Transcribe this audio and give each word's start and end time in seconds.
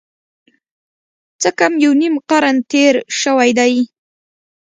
څه 1.41 1.49
کم 1.59 1.73
یو 1.83 1.91
نیم 2.01 2.15
قرن 2.29 2.57
تېر 2.71 2.95
شوی 3.21 3.49
دی. 3.57 3.75